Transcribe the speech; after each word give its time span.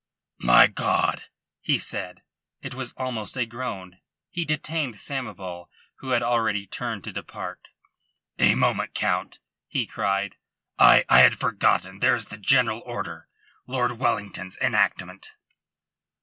"My 0.39 0.65
God!" 0.65 1.25
he 1.59 1.77
said, 1.77 2.23
and 2.63 2.73
it 2.73 2.73
was 2.73 2.91
almost 2.93 3.37
a 3.37 3.45
groan. 3.45 3.99
He 4.31 4.45
detained 4.45 4.95
Samoval, 4.95 5.69
who 5.97 6.09
had 6.09 6.23
already 6.23 6.65
turned 6.65 7.03
to 7.03 7.11
depart. 7.11 7.67
"A 8.39 8.55
moment, 8.55 8.95
Count," 8.95 9.37
he 9.67 9.85
cried. 9.85 10.37
"I 10.79 11.05
I 11.07 11.19
had 11.19 11.37
forgotten. 11.37 11.99
There 11.99 12.15
is 12.15 12.25
the 12.29 12.39
general 12.39 12.81
order 12.83 13.27
Lord 13.67 13.99
Wellington's 13.99 14.57
enactment." 14.57 15.33